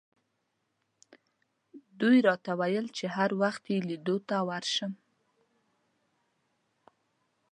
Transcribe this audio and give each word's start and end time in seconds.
دوی 1.99 2.17
راته 2.27 2.51
وویل 2.59 2.87
چې 2.97 3.05
هر 3.15 3.29
وخت 3.41 3.63
یې 3.71 3.77
لیدلو 3.89 4.17
ته 4.29 4.37
ورشم. 4.49 4.91